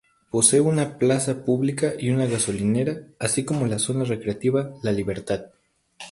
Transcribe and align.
Posee 0.31 0.59
una 0.61 0.97
plaza 0.97 1.45
pública 1.45 1.91
y 1.99 2.09
una 2.09 2.25
gasolinera, 2.25 3.03
así 3.19 3.45
como 3.45 3.67
la 3.67 3.77
Zona 3.77 4.03
Recreativa 4.03 4.71
La 4.81 4.91
Libertad. 4.91 5.51